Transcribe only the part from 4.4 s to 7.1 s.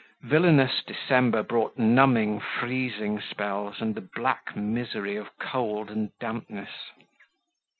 misery of cold and dampness.